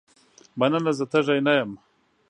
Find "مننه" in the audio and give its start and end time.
0.59-0.91